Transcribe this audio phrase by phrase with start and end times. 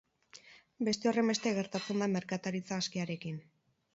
[0.87, 3.41] Beste horrenbeste gertatzen da merkataritza askearekin.